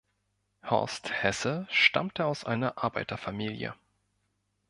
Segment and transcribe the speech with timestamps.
[0.65, 3.75] Horst Hesse stammte aus einer Arbeiterfamilie.